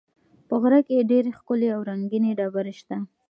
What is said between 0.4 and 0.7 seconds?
په